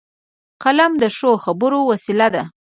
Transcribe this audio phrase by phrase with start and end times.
[0.63, 2.43] قلم د ښو خبرو وسیله ده